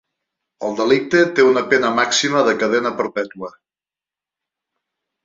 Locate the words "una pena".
1.49-1.91